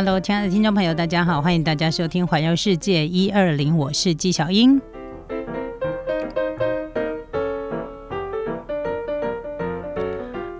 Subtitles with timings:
[0.00, 4.80] Hello，亲爱的听众朋友，大家好，欢迎大家收听《环游世界一二零》，我是纪小英。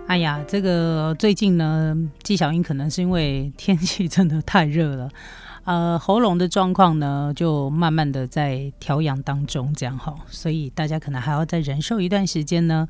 [0.07, 5.09] 哎呀，这个最近呢，纪小英可能是因为天气真的太热了，
[5.63, 12.85] 呃，喉咙的状况呢，就慢慢的在调养当中，这样哈，所以大家可能还要再忍受一段时间呢，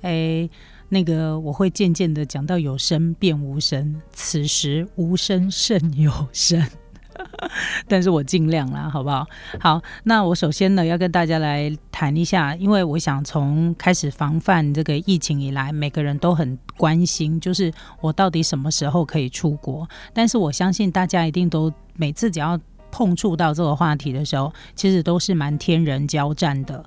[0.00, 0.48] 哎。
[0.90, 6.60] 那个我会渐渐的讲到有声变无声，此时无声胜有声，
[7.86, 9.24] 但是我尽量啦，好不好？
[9.60, 19.88] 好，那我首先呢要跟大家来谈一下，因为我想从开始防范这个疫情以来，每个人都很关心，就是我到底什么时候可以出国？
[20.12, 22.58] 但是我相信大家一定都每次只要
[22.90, 26.84] 碰触到这个话题的时候，其实都是蛮天人交战的。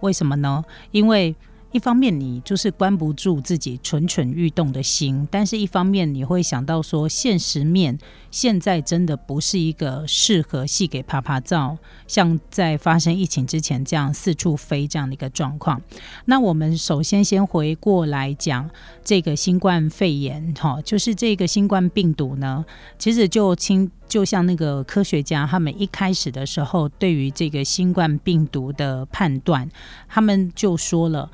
[0.00, 0.64] 为什么呢？
[0.90, 1.36] 因为
[1.72, 7.98] 一方面你就是关不住自己蠢蠢欲动的心，但是一方面你会想到说，现实面
[8.30, 15.80] 现在真的不是一个适合戏给啪啪照，像在发生疫情之前这样四处飞这样的一个状况。
[16.26, 18.68] 那我们首先先回过来讲
[19.02, 22.62] 这个新冠肺炎，哈，就是这个新冠病毒呢，
[22.98, 29.66] 其实就亲就像那个科学家他们一开始的时候对于这个新冠病毒的判断，
[30.06, 31.30] 他们就说了。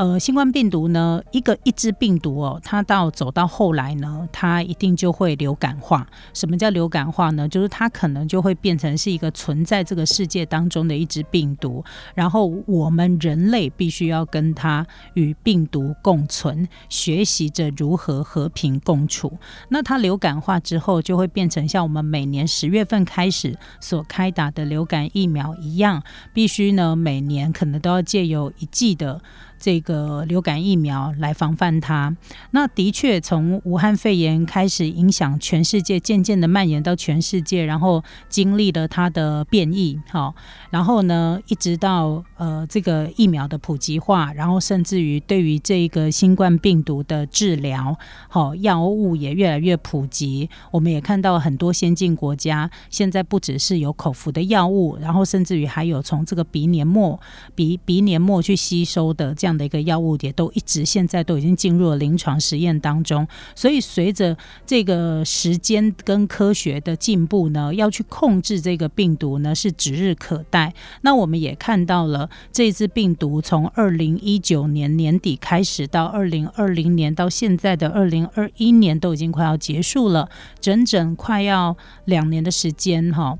[0.00, 6.06] 呃，新冠病毒呢，一个一支病毒哦，它到走到后来呢，它一定就会流感化。
[6.32, 7.46] 什么叫流感化呢？
[7.46, 11.84] 就是它可能就会变成是一个存在这个世界当中的一支病毒，
[12.14, 19.30] 然后我们人类必须要跟它与病毒共存，学习着如何和平共处。
[19.68, 29.20] 那它流感化之后，就会变成像我们每年十月份开始所开打的流感疫苗一样，必须呢每年可能都要借由一剂的。
[29.60, 32.16] 这个流感疫苗来防范它，
[32.52, 40.34] 那的确从武汉肺炎开始影响全世界，渐渐的蔓延到全世界，然后经历了它的变异，好，
[40.70, 47.94] 然后呢，一直到呃这个疫苗的普及化，然后甚至于对于这个新冠病毒的治疗，
[48.28, 50.48] 好药物也越来越普及。
[50.70, 57.20] 我们也看到很多先进国家现在不只是有口服的药物，然后甚至于还有从这个鼻黏膜、
[57.54, 59.49] 鼻鼻黏膜去吸收的这样。
[59.50, 70.72] 这样的一个药物也都一直现在都已经进入了临床实验当中，所以随着这个时间跟科学的进步呢，要去控制这个病毒呢是指日可待。
[71.00, 80.28] 那我们也看到了这支病毒从二零一九年年底开始到二零二零年到现在的二零二一年都已经快要结束了，
[80.60, 83.36] 整整快要两年的时间哈。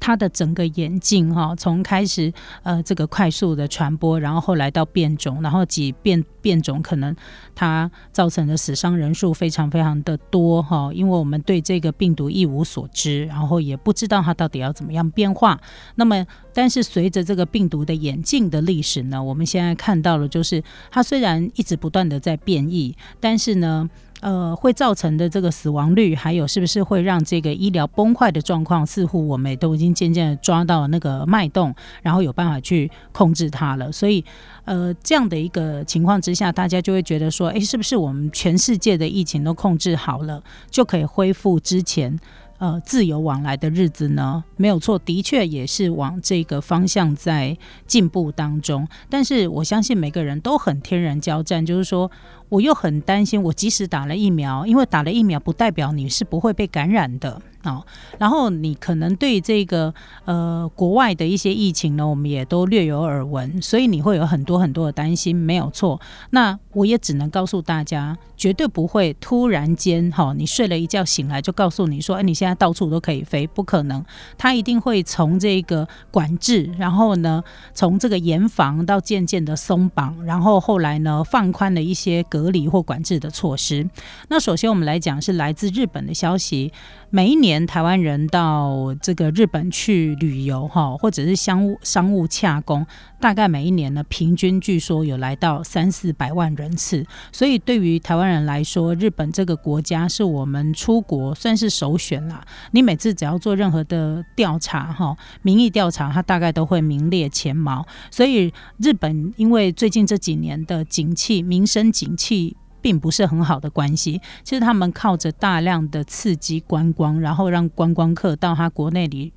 [0.00, 2.32] 它的整个演进哈，从开始
[2.62, 7.14] 呃这个快速的传播，然后后来到变种，然后几变变种，可能
[7.54, 15.60] 它造成的死伤人数非常非常的多哈，因为我们对这个病毒一无所知，然后也不知道它到底要怎么样变化。
[15.96, 23.88] 那么，但是随着这个病毒的演进的历史呢，我们现在看到了，就是它虽然一直不断的在变异，但是呢。
[24.20, 33.92] 呃，会造成的这个死亡率，还有是不是会让这个医疗崩坏的状况，似乎我们都已经渐渐抓到那个脉动，然后有办法去控制它了。
[33.92, 34.24] 所以，
[34.64, 42.18] 呃，这样的一个情况之下，大家就会觉得说，诶，是不是我们全世界的疫情都控制好了，就可以恢复之前？
[42.58, 47.56] 呃，自由往来的日子呢，没有错，的确也是往这个方向在
[47.86, 48.86] 进步当中。
[49.10, 52.10] 但是我相信每个人都很天然交战，就是说，
[52.48, 57.40] 我又很担心，我即使打了疫苗，因为打了疫苗不代表你是不会被感染的。
[57.64, 57.84] 哦，
[58.16, 59.92] 然后你可能对这个
[60.24, 66.00] 呃国外的一些疫情呢，我们也都略有耳闻，所以你会有很多很多的担心，没有错。
[66.30, 68.16] 那我也只能告诉大家，
[68.46, 74.04] 绝对不会突然间哈，你睡了一觉醒来就告诉你说，哎，你现在到处都可以飞，不可能。
[74.38, 77.42] 它一定会从这个管制，然后呢，
[77.74, 83.84] 从这个严防到渐渐的松绑，然后后来呢，放宽了一些隔离或管制的措施。
[84.28, 86.72] 那首先我们来讲是来自日本的消息。
[87.08, 92.84] 每一年台湾人到这个日本去旅游哈，或者是商务商务洽工，
[93.20, 97.06] 大概每一年呢，平均据说有来到三四百万人次。
[97.32, 102.44] 所以对于台湾人来说，日本这个国家是我们出国算是首选啦。
[102.72, 107.86] 你每次只要做任何的调查哈，民意调查，它大概都会名列前茅。
[108.10, 112.56] 所以日本因为最近这几年的景气，民生景气。
[112.82, 114.20] 并不是很好的关系。
[114.44, 119.32] 其实他们靠着大量的刺激观光，然后让观光客到他国内里，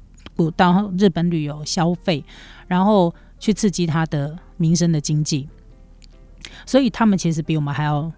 [0.56, 2.24] 到日本旅游消费，
[2.68, 5.50] 然后去刺激他的民生的经济。
[6.68, 8.12] 所以他们其实比我们还要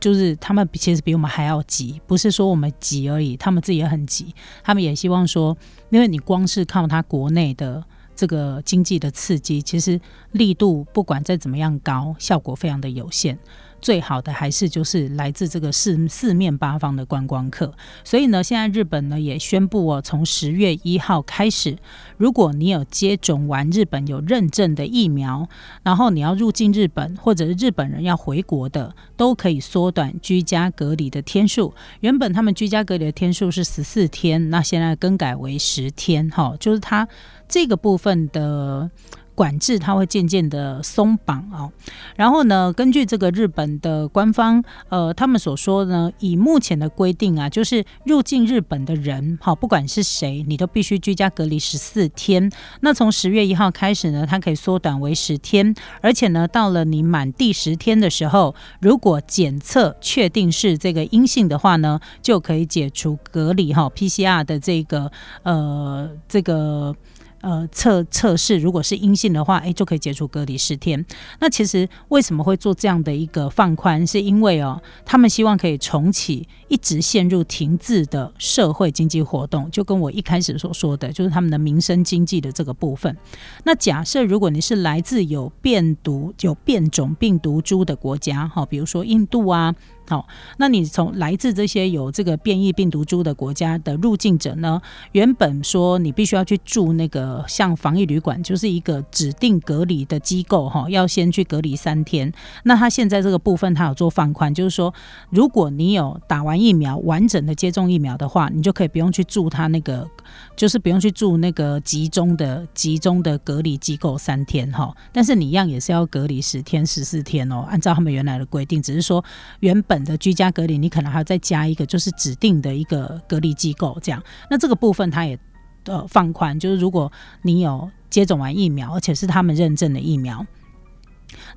[0.00, 5.56] 就是他们其实比我们还要急，不是说我们急而已，他们自己也很急，他们也希望说，
[5.90, 7.84] 因为你光是靠他国内的
[8.14, 10.00] 这个经济的刺激，其实
[10.32, 13.38] 力度不管再怎么样高，效果非常的有限。
[13.80, 17.72] 最好的还是就是来自这个四四面八方的观光客，
[18.04, 21.78] 所以呢，现在日本呢也宣布哦，从十月一号开始，
[22.16, 25.48] 如果你有接种完日本有认证的疫苗，
[25.82, 31.72] 然后你要入境日本，或者是日本人要回国的，都可以缩短居家隔离的天数。
[32.00, 37.06] 原本他们居家隔离的天数是十四天，那现在更改为十天，哈，就是它
[37.48, 38.90] 这个部分的。
[39.38, 41.70] 管制它会渐渐的松绑啊，
[42.16, 52.50] 然后呢，根据这个日本的官方，呃，他们所说呢，以目前的规定啊，就是入境日本的人，好，不管是谁，你都必须居家隔离十四天。
[52.80, 65.12] 那从十月一号开始呢，它可以缩短为十天，而且呢，到了你满第十天的时候，如果检测确定是这个阴性的话呢，就可以解除隔离哈，PCR 的这个
[65.44, 66.96] 呃这个。
[67.40, 71.04] 呃，测测试如果是阴性的话，哎，就可以解除隔离十天。
[71.40, 74.06] 那其实为什么会做这样的一个放宽？
[74.06, 83.16] 是因为哦，他们希望可以重启一直陷入停滞的社会经济活动，就跟我一开始所说的，就是他们的民生经济的这个部分。
[83.64, 89.74] 那假设如果你是来自有变毒、有变种病毒株的国家，哈，比如说印度啊。
[90.08, 90.26] 好，
[90.56, 94.80] 那你从来自这些有这个变异病毒株的国家的入境者呢？
[95.12, 102.32] 原本说你必须要去住那个像防疫旅馆，就是一个指定隔离的机构，哈，要先去隔离三天。
[102.62, 104.94] 那他现在这个部分他有做放宽，就是说，
[105.28, 110.08] 如果你有打完疫苗、完整的接种疫苗的话，你就可以不用去住他那个，
[110.56, 114.92] 就是不用去住那个集中的集中的隔离机构三天，哈。
[115.12, 119.22] 但是你一样也是要隔离十天、十四天哦，按照他们原来的规定，只是说
[119.60, 119.98] 原本。
[120.08, 124.22] 的居家隔离，你可能还要再加一个，就是指定的一个隔离机构，这样。
[124.48, 125.38] 那这个部分它也
[125.84, 130.46] 呃放宽，就是如果你有接种完疫苗，而且是他们认证的疫苗，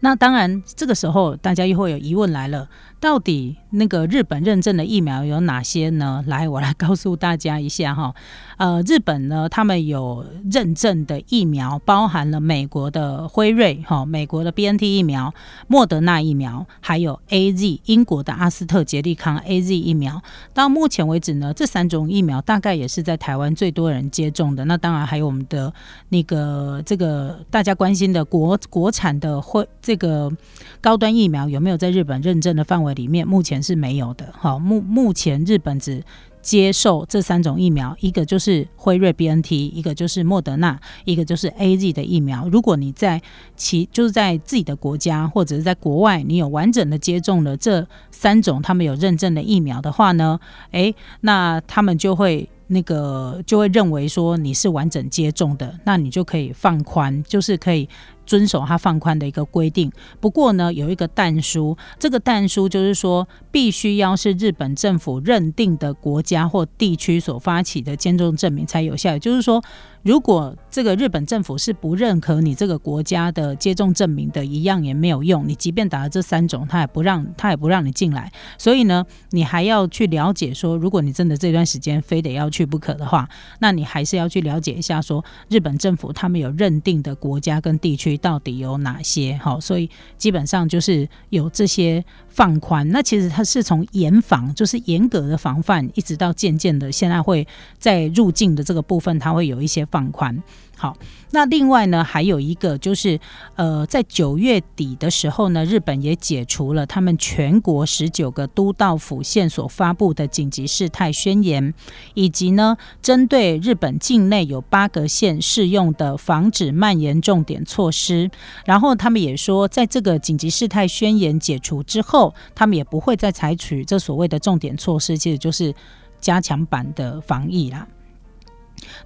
[0.01, 2.67] 那当然这个时候大家又会有疑问来了。
[3.01, 6.23] 到底那个日本认证的疫苗有哪些呢？
[6.27, 8.13] 来，我来告诉大家一下哈。
[8.57, 15.33] 呃，日本呢，他们有认证的疫苗，包含了美国的辉瑞、哈美国的 B N T 疫苗、
[15.67, 20.21] 莫德纳疫苗，还有 A Z 英国的阿斯特捷利康 A Z 疫苗。
[20.53, 24.63] 到目前为止呢，这三种疫苗大概也是在台湾最多人接种的。
[24.65, 25.73] 那当然还有我们的
[26.09, 30.31] 那个这个大家关心的国国产的辉这个
[30.79, 32.90] 高端疫苗有没有在日本认证的范围？
[32.93, 36.03] 里面目前是没有的，好，目目前日本只
[36.41, 42.49] 接受这三种疫苗，一个就是辉瑞 B N T，一个就是莫德纳，一个就是 A Z 的疫苗。
[42.49, 43.21] 如果你在
[43.55, 50.39] 其就是在自己的国家或者是在国外，你有完整的接种了这三种他们有认证的疫苗的话呢，
[50.71, 57.87] 诶，那他们就会那个就会认为说你是完整接种的，那你就可以放宽，就是可以。
[58.31, 59.91] 遵守它放宽的一个规定，
[60.21, 69.61] 不过呢，有一个但书，这个但书就是说，必须要是日本政府认定的国家或地区所发起的接种证明才有效，也就是说。
[70.03, 75.47] 如果这个日本政府是不认可你这个国家的接种证明的，一样也没有用。
[75.47, 78.31] 你即便打了这三种，他也不让他也不让你进来。
[78.57, 83.27] 所以呢，你还要去了解说，如果你真的这段时间非得要去不可的话，
[83.59, 89.37] 那你还是要去了解一下说，日本政府他们有认定的国家跟地区到底有哪些。
[89.41, 92.03] 好，所以基本上就是有这些。
[92.33, 97.45] 放宽，那其实它是从严防，就是严格的防范，一直到渐渐的，现在会
[97.77, 100.41] 在入境的这个部分，它会有一些放宽。
[100.77, 100.97] 好，
[101.29, 103.19] 那另外呢，还有一个就是，
[103.55, 111.71] 呃，在九月底的时候呢，日本也解除了他们全国十九个都道府县所发布的紧急事态宣言，
[112.15, 118.31] 以及呢，针对日本境内有八个县适用的防止蔓延重点措施。
[118.65, 125.71] 然后他们也说，在这个紧急事态宣言解除之后，他们也不会再采取这所谓的重点措施，其实就是
[126.19, 127.87] 加强版的防疫啦。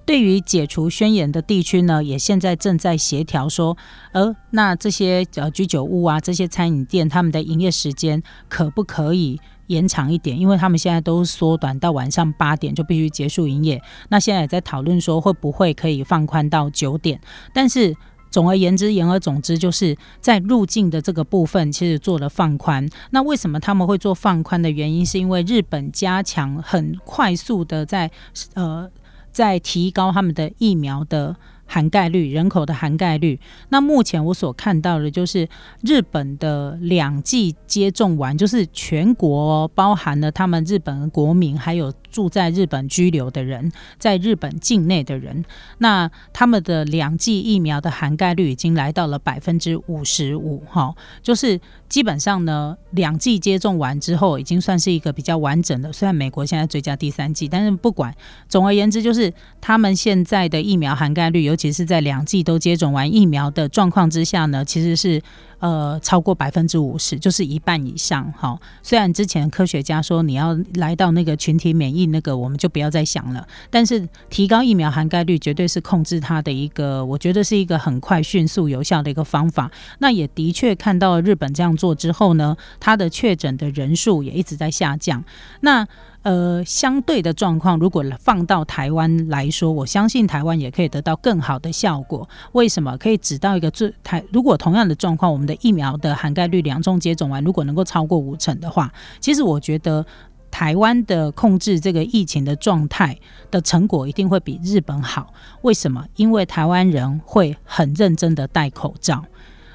[0.04, 3.76] 对于解除宣言的地区呢，也现在正在协调说，
[4.12, 10.38] 呃，那这些呃居酒屋啊，这些餐饮店，他们的营业时间可不可以延长一点？
[10.38, 13.82] 因为他们现在都缩短到晚上八点就必须结束营业。
[14.08, 17.20] 那现在也在讨论说，会不会可以放宽到九点？
[17.52, 17.94] 但是
[18.30, 22.86] 总而言之，言而总之，就是在入境的这个部分，其实做了放宽。
[23.10, 28.10] 那为什么他们会做放宽的原因，是因为日本加强很快速的在
[28.54, 28.90] 呃。
[29.36, 33.38] 在提高他们的疫苗的涵盖率，人口的涵盖率。
[33.68, 35.46] 那目前我所看到的，就是
[35.82, 45.44] 日本的两剂接种完，就是全国包含了他们日本国民，还有住在日本居留的人，在日本境内的人，
[45.80, 55.92] 那他们的两剂疫苗的涵盖率已经来到了百分之五十五，哈，就是基本上呢，两剂接种完之后，已经算是一个比较完整的。
[55.92, 58.14] 虽然美国现在追加第三剂，但是不管，
[58.48, 59.30] 总而言之，就是
[59.60, 61.54] 他们现在的疫苗涵盖率尤。
[61.56, 65.20] 其是，在两剂都接种完疫苗的状况之下呢，其实是
[65.58, 68.32] 呃超过百分之五十，就是一半以上。
[68.32, 73.46] 哈，虽然之前科学家说你要来到那个群体免疫那个，我们就不要再想了。
[73.70, 79.70] 但是提高疫苗涵盖率，绝对是控制它的一个，我觉得是一个很快、迅速、有效的一个方法。
[79.98, 85.24] 那也的确看到日本这样做之后呢，它的确诊的人数也一直在下降。
[85.60, 85.86] 那
[86.26, 92.28] 呃，相对的状况，如果放到台湾来说，我相信台湾也可以得到更好的效果。
[92.50, 92.98] 为什么？
[92.98, 100.04] 可以指到一个最台，如果同样的状况，我们的疫苗的涵盖率两种接种完，如果能够超过五成的话，其实我觉得
[100.50, 103.16] 台湾的控制这个疫情的状态
[103.52, 105.32] 的成果一定会比日本好。
[105.62, 106.04] 为什么？
[106.16, 109.24] 因为台湾人会很认真的戴口罩。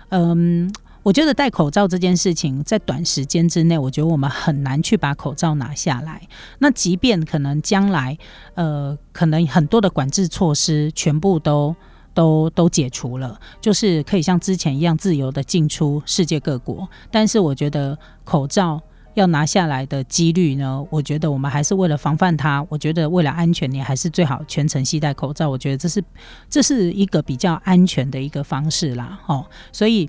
[0.09, 0.69] 嗯。
[1.03, 6.21] 我觉得戴口罩这件事情，在短时间之内，我觉得我们很难去把口罩拿下来。
[6.59, 8.15] 那即便可能将来，
[8.53, 11.75] 呃，可能很多的管制措施全部都
[12.13, 16.87] 都都解除了，就是可以像之前一样自由的进出世界各国。
[17.09, 18.79] 但是，我觉得口罩
[19.15, 20.85] 要拿下来的几率呢？
[20.91, 25.49] 我觉得我们还是为了防范它，我觉得为了安全，你还是最好全程系戴口罩。
[25.49, 26.03] 我觉得这是
[26.47, 29.19] 这是一个比较安全的一个方式啦。
[29.25, 30.07] 哦，所以。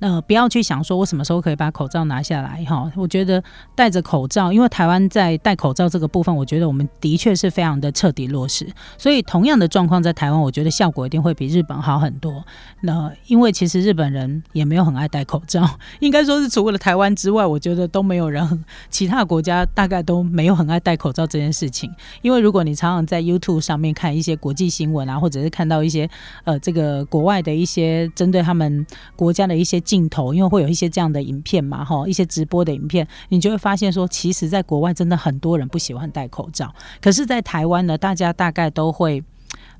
[0.00, 2.90] 呃，不要去想说我什么时候可以把口罩拿下来哈。
[2.96, 3.42] 我觉得
[3.74, 8.66] 戴着口罩，因为台湾在戴口罩这个部分，我觉得我们的确是非常的彻底落实。
[8.98, 12.44] 所以同样的状况在台湾，我觉得效果一定会比日本好很多。
[12.82, 15.68] 那因为其实日本人也没有很爱戴口罩，
[16.00, 21.90] 应该说是除了台湾之外，我觉得都没有人，其他国家大概都没有很爱戴口罩这件事情。
[22.22, 26.08] 因为如果你常常在 YouTube 上面看一些国际新闻啊，或者是看到一些
[26.44, 29.84] 呃这个国外的一些针对他们国家的一些。
[29.84, 39.22] 镜头，因为会有一些这样的影片嘛，哈，一些直播的影片，你就会发现说，其实，在国外真的很多人不喜欢戴口罩，可是，在台湾呢，大家大概都会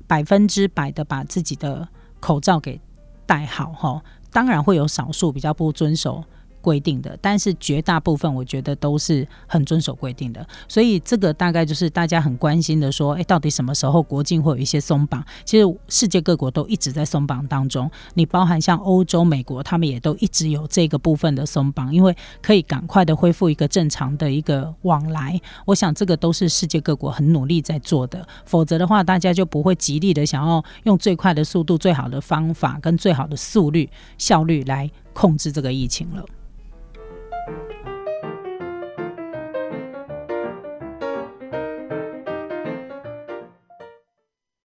[0.05, 1.87] 百分之百的把自己的
[2.19, 2.79] 口罩给
[3.25, 4.01] 戴好，哈，
[4.31, 6.23] 当然会有少数比较不遵守。
[6.65, 15.23] 规定的，但是绝大部分我觉得都是很遵守规定的，所以这个大概就是大家很关心的，说，哎，到底什么时候国境会有一些松绑？
[15.43, 25.39] 其实世界各国都一直在松绑当中，你包含像欧洲、美国，他们也都一直有这个部分的松绑，因为可以赶快的恢复一个正常的一个往来。
[25.65, 36.25] 我想这个都是世界各国很努力在做的，否则的话，大家就不会极力的想要用最快的速度、最好的方法跟最好的速率、效率来控制这个疫情了。